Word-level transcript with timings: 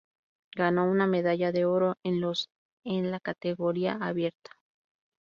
Ganó 0.55 0.89
una 0.89 1.05
medalla 1.05 1.51
de 1.51 1.65
oro 1.65 1.95
en 2.01 2.21
los 2.21 2.49
en 2.83 3.11
la 3.11 3.19
categoría 3.19 3.99
abierta. 4.01 4.49